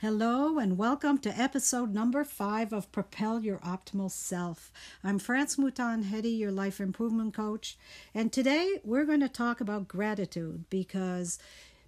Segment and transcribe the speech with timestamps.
[0.00, 4.70] Hello and welcome to episode number five of Propel Your Optimal Self.
[5.02, 7.76] I'm France Mouton Hetty, your life improvement coach,
[8.14, 11.40] and today we're going to talk about gratitude because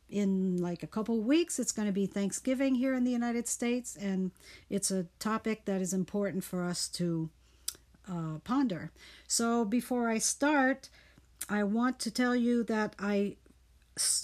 [0.08, 3.94] in like a couple weeks it's going to be Thanksgiving here in the United States,
[3.94, 4.32] and
[4.68, 7.30] it's a topic that is important for us to
[8.10, 8.90] uh, ponder.
[9.28, 10.88] So before I start,
[11.48, 13.36] I want to tell you that I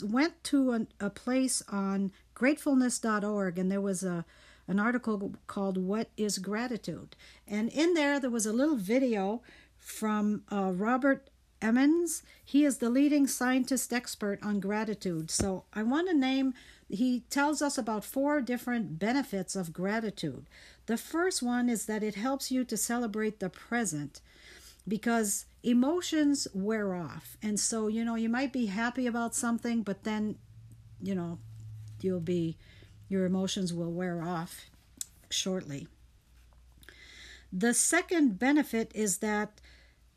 [0.02, 4.24] went to a, a place on gratefulness.org and there was a
[4.68, 7.14] an article called what is gratitude?
[7.46, 9.42] And in there there was a little video
[9.78, 11.30] from uh, robert
[11.62, 12.22] emmons.
[12.44, 15.30] He is the leading scientist expert on gratitude.
[15.30, 16.54] So i want to name
[16.88, 20.46] he tells us about four different benefits of gratitude.
[20.86, 24.20] The first one is that it helps you to celebrate the present
[24.86, 27.36] because emotions wear off.
[27.42, 30.36] And so, you know, you might be happy about something, but then,
[31.02, 31.38] you know,
[32.00, 32.56] you'll be,
[33.08, 34.66] your emotions will wear off
[35.30, 35.88] shortly.
[37.52, 39.60] The second benefit is that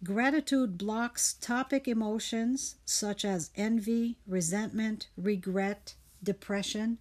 [0.04, 6.98] gratitude blocks topic emotions such as envy, resentment, regret, depression.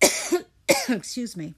[0.88, 1.54] Excuse me.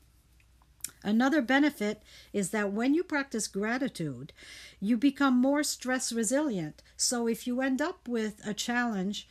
[1.05, 2.03] Another benefit
[2.33, 4.33] is that when you practice gratitude,
[4.81, 6.83] you become more stress resilient.
[6.97, 9.29] So if you end up with a challenge,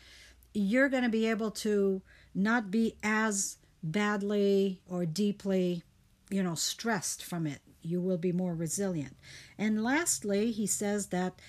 [0.53, 2.01] you're going to be able to
[2.33, 5.83] not be as badly or deeply,
[6.29, 7.59] you know, stressed from it.
[7.81, 9.15] You will be more resilient.
[9.57, 11.39] And lastly, he says that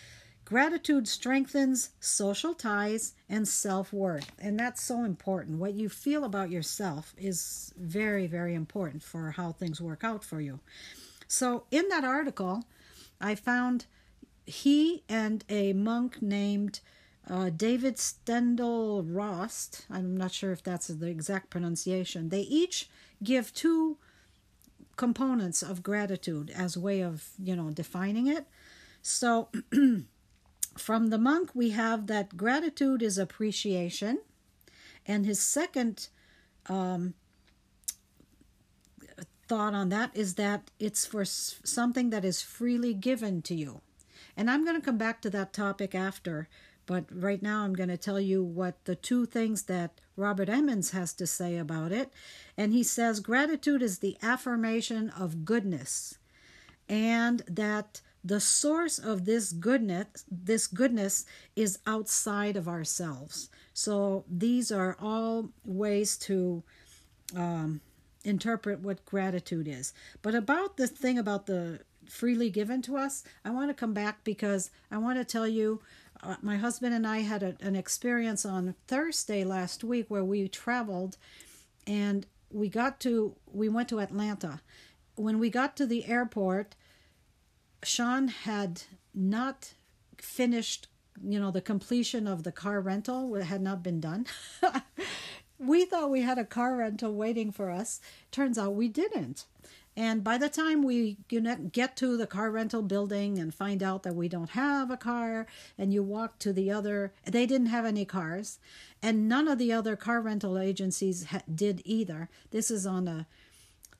[0.44, 4.33] Gratitude strengthens social ties and self worth.
[4.38, 5.58] And that's so important.
[5.58, 10.41] What you feel about yourself is very, very important for how things work out for
[10.41, 10.60] you.
[11.28, 12.64] So, in that article,
[13.20, 13.86] I found
[14.44, 16.80] he and a monk named
[17.28, 22.89] uh, David Steindl-Rast, I'm not sure if that's the exact pronunciation, they each
[23.23, 23.98] give two
[24.97, 28.47] components of gratitude as way of, you know, defining it.
[29.03, 29.49] So,
[30.77, 34.21] From the monk, we have that gratitude is appreciation.
[35.06, 36.09] And his second
[36.66, 37.15] um,
[39.49, 43.81] thought on that is that it's for something that is freely given to you.
[44.37, 46.49] And I'm going to come back to that topic after,
[46.87, 50.91] but right now I'm going to tell you what the two things that Robert Emmons
[50.91, 52.12] has to say about it.
[52.56, 56.19] And he says gratitude is the affirmation of goodness,
[56.88, 61.25] and that the source of this goodness this goodness
[61.56, 66.62] is outside of ourselves so these are all ways to
[67.34, 67.81] um,
[68.25, 69.92] interpret what gratitude is
[70.22, 74.22] but about the thing about the freely given to us i want to come back
[74.22, 75.81] because i want to tell you
[76.22, 80.49] Uh, my husband and i had a, an experience on thursday last week where we
[80.49, 81.16] traveled
[81.87, 84.60] and we got to we went to atlanta
[85.16, 86.75] when we got to the airport
[87.84, 88.83] Sean had
[89.15, 89.75] not
[90.19, 90.88] finished,
[91.22, 94.27] you know, the completion of the car rental it had not been done.
[95.59, 98.00] we thought we had a car rental waiting for us.
[98.31, 99.47] Turns out we didn't.
[99.94, 104.14] And by the time we get to the car rental building and find out that
[104.14, 108.06] we don't have a car, and you walk to the other, they didn't have any
[108.06, 108.58] cars,
[109.03, 112.30] and none of the other car rental agencies ha- did either.
[112.53, 113.26] This is on a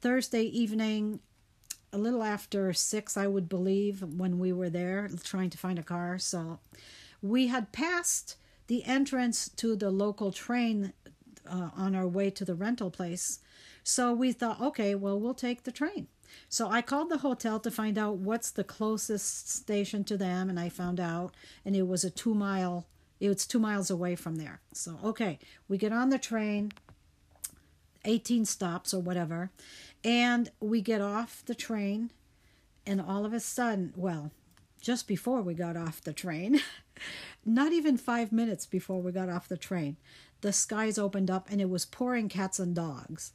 [0.01, 1.21] Thursday evening
[1.93, 5.83] a little after six, I would believe, when we were there trying to find a
[5.83, 6.19] car.
[6.19, 6.59] So
[7.21, 8.37] we had passed
[8.67, 10.95] the entrance to the local train
[11.47, 13.41] uh, on our way to the rental place.
[13.83, 16.09] So we thought, okay, well, we'll take the train.
[16.49, 20.59] So I called the hotel to find out what's the closest station to them, and
[20.59, 21.35] I found out,
[21.65, 22.87] and it was a two mile.
[23.21, 24.61] It was two miles away from there.
[24.73, 25.39] So okay,
[25.69, 26.73] we get on the train,
[28.05, 29.51] 18 stops or whatever,
[30.03, 32.11] and we get off the train,
[32.87, 34.33] and all of a sudden, well,
[34.81, 36.61] just before we got off the train,
[37.45, 39.97] not even five minutes before we got off the train,
[40.41, 43.33] the skies opened up and it was pouring cats and dogs.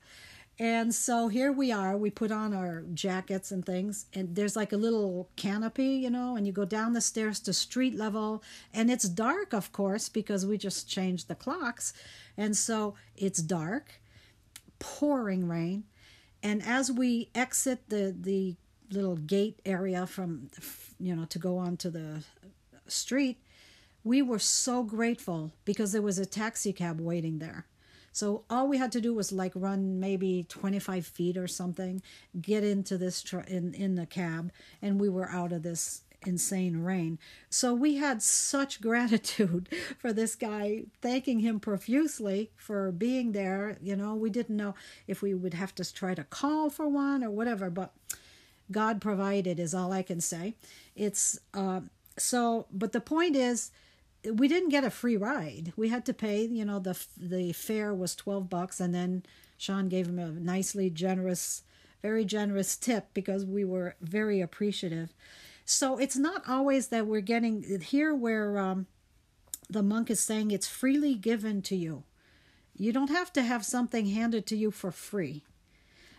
[0.59, 1.95] And so here we are.
[1.95, 6.35] We put on our jackets and things, and there's like a little canopy, you know,
[6.35, 8.43] and you go down the stairs to street level,
[8.73, 11.93] and it's dark, of course, because we just changed the clocks.
[12.37, 14.01] And so it's dark,
[14.79, 15.83] pouring rain,
[16.41, 18.55] and as we exit the the
[18.91, 20.49] little gate area from
[20.99, 22.23] you know to go onto the
[22.87, 23.37] street
[24.03, 27.65] we were so grateful because there was a taxi cab waiting there
[28.17, 32.01] so all we had to do was like run maybe 25 feet or something
[32.41, 36.77] get into this tr- in in the cab and we were out of this insane
[36.77, 37.19] rain.
[37.47, 39.69] So we had such gratitude
[39.99, 43.77] for this guy, thanking him profusely for being there.
[43.83, 44.73] You know, we didn't know
[45.05, 47.93] if we would have to try to call for one or whatever, but
[48.71, 50.55] God provided, is all I can say.
[50.95, 51.81] It's uh,
[52.17, 53.69] so, but the point is,
[54.33, 55.73] we didn't get a free ride.
[55.75, 56.45] We had to pay.
[56.45, 59.23] You know, the the fare was twelve bucks, and then
[59.57, 61.63] Sean gave him a nicely generous,
[62.01, 65.13] very generous tip because we were very appreciative.
[65.65, 68.87] So it's not always that we're getting here where um,
[69.69, 72.03] the monk is saying it's freely given to you.
[72.75, 75.43] You don't have to have something handed to you for free.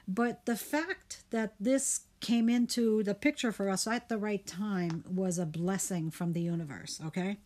[0.07, 5.05] But the fact that this came into the picture for us at the right time
[5.09, 7.37] was a blessing from the universe, okay?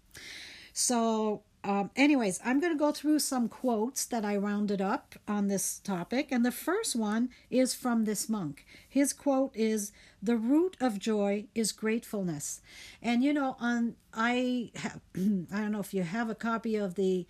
[0.73, 5.47] So um, anyways, I'm going to go through some quotes that I rounded up on
[5.47, 6.33] this topic.
[6.33, 8.67] And the first one is from this monk.
[8.89, 12.61] His quote is The root of joy is gratefulness.
[13.01, 16.97] And you know, on I have, I don't know if you have a copy of
[16.97, 17.27] the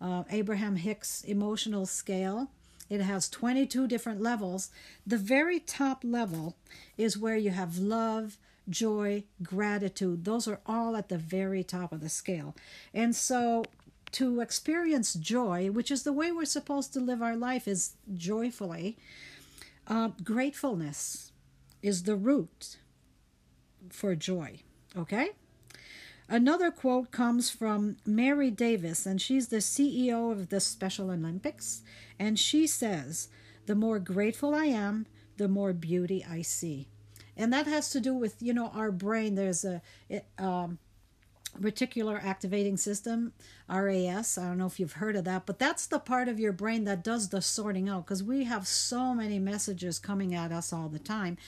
[0.00, 2.50] uh, Abraham Hicks emotional scale.
[2.90, 4.70] It has 22 different levels.
[5.06, 6.56] The very top level
[6.96, 8.36] is where you have love,
[8.68, 10.24] joy, gratitude.
[10.24, 12.54] Those are all at the very top of the scale.
[12.92, 13.64] And so
[14.12, 18.96] to experience joy, which is the way we're supposed to live our life, is joyfully.
[19.86, 21.32] Uh, gratefulness
[21.82, 22.78] is the root
[23.90, 24.60] for joy.
[24.96, 25.30] Okay?
[26.28, 31.82] Another quote comes from Mary Davis, and she's the CEO of the Special Olympics.
[32.18, 33.28] And she says,
[33.66, 36.88] The more grateful I am, the more beauty I see
[37.36, 39.34] and that has to do with you know our brain.
[39.34, 40.78] There's a it, um,
[41.58, 43.32] reticular activating system
[43.66, 46.52] ras i don't know if you've heard of that but that's the part of your
[46.52, 50.70] brain that does the sorting out because we have so many messages coming at us
[50.70, 51.38] all the time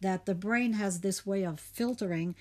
[0.00, 2.34] that the brain has this way of filtering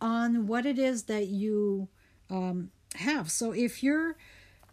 [0.00, 1.88] on what it is that you
[2.30, 3.30] um, have.
[3.30, 4.16] So if you're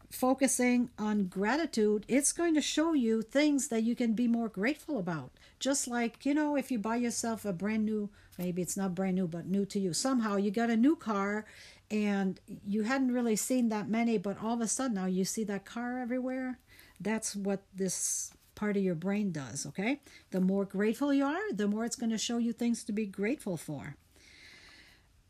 [0.10, 4.98] focusing on gratitude, it's going to show you things that you can be more grateful
[4.98, 5.32] about.
[5.60, 9.16] Just like, you know, if you buy yourself a brand new, maybe it's not brand
[9.16, 11.46] new, but new to you, somehow you got a new car
[11.90, 15.44] and you hadn't really seen that many, but all of a sudden now you see
[15.46, 16.60] that car everywhere.
[17.00, 20.02] That's what this part of your brain does, okay?
[20.32, 23.06] The more grateful you are, the more it's going to show you things to be
[23.06, 23.96] grateful for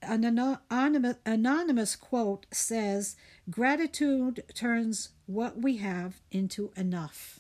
[0.01, 3.15] an anonymous quote says,
[3.49, 7.39] Gratitude turns what we have into enough.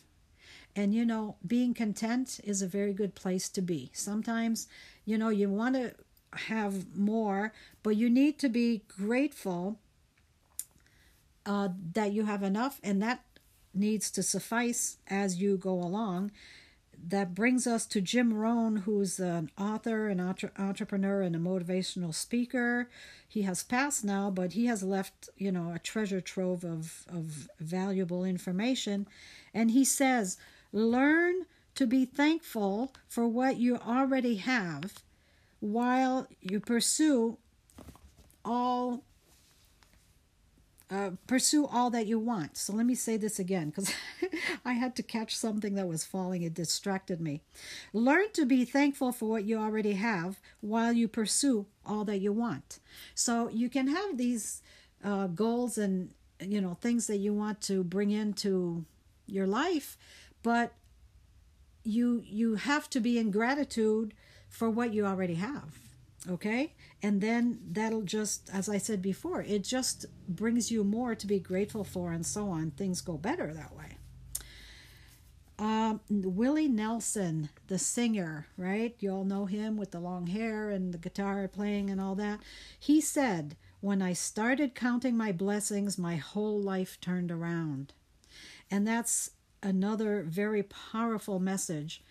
[0.77, 3.89] And you know, being content is a very good place to be.
[3.93, 4.67] Sometimes,
[5.05, 5.95] you know, you want to
[6.33, 7.51] have more,
[7.81, 9.79] but you need to be grateful
[11.47, 13.23] uh, that you have enough, and that
[13.73, 16.31] needs to suffice as you go along
[17.09, 22.13] that brings us to Jim Rohn, who's an author, an entre- entrepreneur, and a motivational
[22.13, 22.89] speaker.
[23.27, 27.49] He has passed now, but he has left, you know, a treasure trove of, of
[27.59, 29.07] valuable information.
[29.53, 30.37] And he says,
[30.71, 34.93] learn to be thankful for what you already have
[35.59, 37.37] while you pursue
[38.43, 39.03] all
[40.89, 42.55] uh, pursue all that you want.
[42.55, 43.93] So let me say this again because
[44.65, 46.43] I had to catch something that was falling.
[46.43, 47.41] It distracted me.
[47.91, 52.31] Learn to be thankful for what you already have while you pursue all that you
[52.31, 52.79] want.
[53.15, 54.61] So you can have these
[55.03, 58.85] uh, goals and you know things that you want to bring into
[59.25, 59.97] your life,
[60.43, 60.73] but
[61.83, 64.13] you you have to be in gratitude
[64.49, 65.77] for what you already have
[66.29, 66.73] okay?
[67.01, 71.39] And then that'll just as i said before it just brings you more to be
[71.39, 72.71] grateful for and so on.
[72.71, 73.97] Things go better that way.
[75.59, 78.95] Um, willie nelson the singer right?
[78.99, 82.39] You all know him with the long hair and the guitar playing and all that.
[82.79, 87.93] He said when i started counting my blessings my whole life turned around.
[88.69, 89.31] And that's
[89.63, 92.01] another very powerful message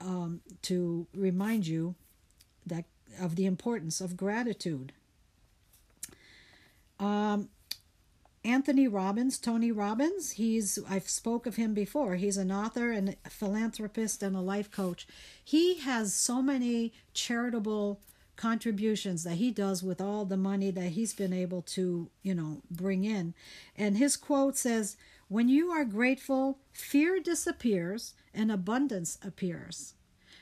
[0.00, 1.94] um, to remind you
[2.66, 2.84] that
[3.20, 4.92] of the importance of gratitude.
[6.98, 7.48] Um,
[8.44, 12.16] Anthony Robbins, Tony Robbins, he's I've spoke of him before.
[12.16, 15.06] He's an author and philanthropist and a life coach.
[15.42, 18.00] He has so many charitable
[18.36, 22.60] contributions that he does with all the money that he's been able to, you know,
[22.70, 23.32] bring in.
[23.76, 24.96] And his quote says,
[25.34, 29.94] "When you are grateful, fear disappears and abundance appears."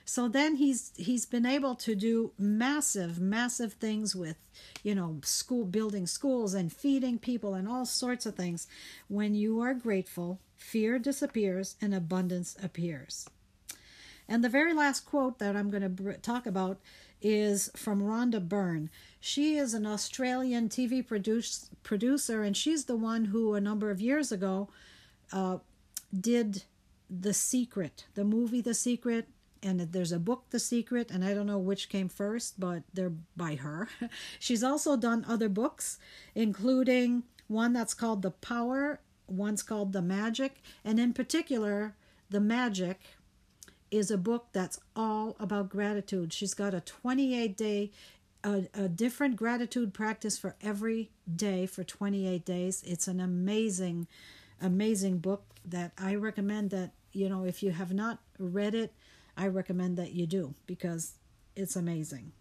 [0.05, 4.37] So then he's he's been able to do massive, massive things with,
[4.83, 8.67] you know, school building schools and feeding people and all sorts of things.
[9.09, 13.27] When you are grateful, fear disappears and abundance appears.
[14.29, 16.79] And the very last quote that I'm going to talk about
[17.21, 18.91] is from Rhonda Byrne.
[19.21, 24.01] She is an Australian TV produce, producer, and she's the one who, a number of
[24.01, 24.69] years ago,
[25.33, 25.59] uh,
[26.19, 26.65] did
[27.09, 29.29] The Secret, the movie The Secret.
[29.65, 33.13] And there's a book, The Secret, and I don't know which came first, but they're
[33.37, 33.89] by her.
[34.41, 35.99] She's also done other books,
[36.35, 41.95] including one that's called The Power, one's called The Magic, and in particular,
[42.29, 43.01] The Magic
[43.93, 46.33] is a book that's all about gratitude.
[46.33, 47.91] She's got a 28 day,
[48.43, 52.83] a, a different gratitude practice for every day for 28 days.
[52.87, 54.09] It's an amazing,
[54.61, 58.95] amazing book that I recommend that, you know, if you have not read it,
[59.37, 61.13] I recommend that you do because
[61.55, 62.33] it's amazing.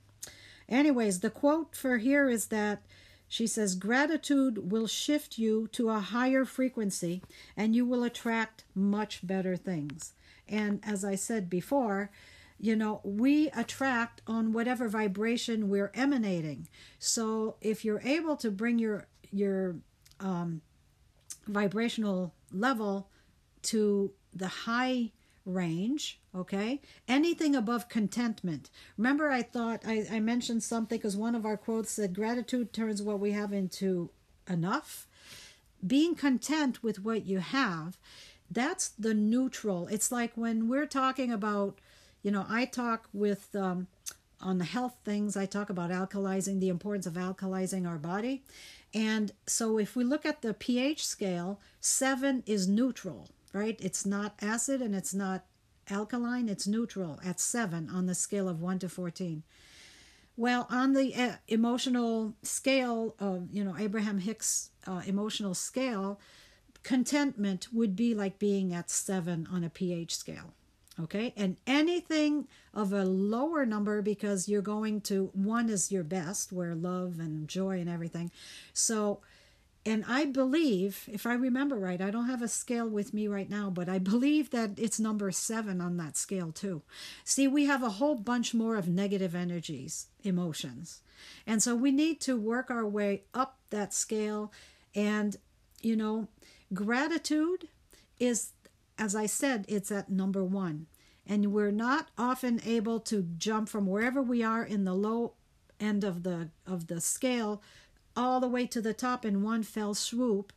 [0.70, 2.82] Anyways, the quote for here is that
[3.28, 7.22] she says, Gratitude will shift you to a higher frequency
[7.58, 10.14] and you will attract much better things.
[10.52, 12.12] And as I said before,
[12.60, 16.68] you know, we attract on whatever vibration we're emanating.
[17.00, 19.78] So if you're able to bring your your
[20.20, 20.62] um,
[21.48, 23.10] vibrational level
[23.64, 25.12] to the high
[25.44, 28.70] range, okay, anything above contentment.
[28.96, 33.02] Remember, I thought I, I mentioned something because one of our quotes said, "Gratitude turns
[33.02, 34.12] what we have into
[34.48, 35.08] enough."
[35.86, 37.98] Being content with what you have
[38.52, 39.88] that's the neutral.
[39.88, 41.80] It's like when we're talking about,
[42.22, 43.88] you know, I talk with um,
[44.42, 48.44] on the health things, I talk about alkalizing, the importance of alkalizing our body.
[48.94, 53.80] And so if we look at the pH scale, seven is neutral, right?
[53.82, 55.46] It's not acid and it's not
[55.90, 59.44] alkaline, it's neutral at seven on the scale of one to 14.
[60.38, 66.20] Well, on the uh, emotional scale of, you know, Abraham Hicks uh, emotional scale,
[66.84, 70.54] contentment would be like being at seven on a pH scale.
[71.00, 76.52] Okay, and anything of a lower number because you're going to one is your best,
[76.52, 78.30] where love and joy and everything.
[78.74, 79.22] So,
[79.86, 83.50] and I believe, if I remember right, I don't have a scale with me right
[83.50, 86.84] now, but I believe that it's number seven on that scale too.
[87.24, 91.02] See, we have a whole bunch more of negative energies, emotions.
[91.48, 94.52] And so we need to work our way up that scale.
[94.94, 95.38] And,
[95.82, 96.28] you know,
[96.74, 97.68] Gratitude
[98.20, 98.52] is,
[98.98, 100.88] as I said, it's at number one.
[101.26, 105.34] And we're not often able to jump from wherever we are in the low
[105.80, 107.62] end of the of the scale
[108.16, 110.54] all the way to the top in one fell swoop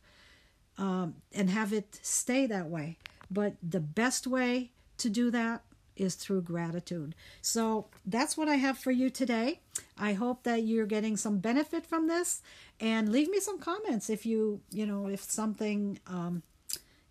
[0.77, 2.97] um, and have it stay that way.
[3.31, 5.63] But the best way to do that
[5.95, 7.15] is through gratitude.
[7.41, 9.59] So that's what I have for you today.
[9.97, 12.41] I hope that you're getting some benefit from this
[12.79, 16.43] and leave me some comments if you, you know, if something um,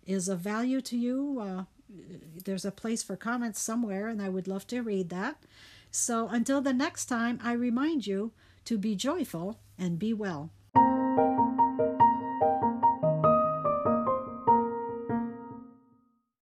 [0.05, 1.39] is of value to you.
[1.41, 1.63] Uh,
[2.43, 5.37] there's a place for comments somewhere, and I would love to read that.
[5.91, 8.31] So until the next time, I remind you
[8.65, 10.49] to be joyful and be well.